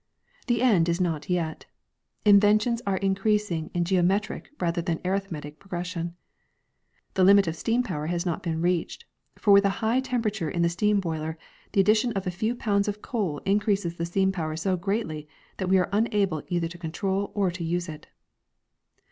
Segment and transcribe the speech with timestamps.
[0.47, 1.67] The end is not yet.
[2.25, 6.15] Inventions are increasing in a geometric rather than an arithmetric progression.
[7.13, 9.05] The limit of steam power has not been reached,
[9.37, 11.37] for with a high temperature in the steam boiler
[11.73, 15.27] the addition of a few pounds of coal increases the steam power so greatly
[15.57, 18.07] that we are unable either to control or to use it.